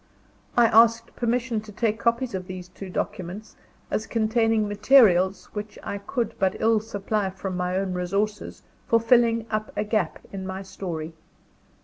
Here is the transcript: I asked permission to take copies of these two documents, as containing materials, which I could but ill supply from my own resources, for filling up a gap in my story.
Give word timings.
I 0.57 0.65
asked 0.65 1.15
permission 1.15 1.61
to 1.61 1.71
take 1.71 1.99
copies 1.99 2.33
of 2.33 2.47
these 2.47 2.67
two 2.69 2.89
documents, 2.89 3.55
as 3.91 4.07
containing 4.07 4.67
materials, 4.67 5.45
which 5.53 5.77
I 5.83 5.99
could 5.99 6.33
but 6.39 6.55
ill 6.59 6.79
supply 6.79 7.29
from 7.29 7.55
my 7.55 7.77
own 7.77 7.93
resources, 7.93 8.63
for 8.87 8.99
filling 8.99 9.45
up 9.51 9.71
a 9.77 9.83
gap 9.83 10.17
in 10.33 10.47
my 10.47 10.63
story. 10.63 11.13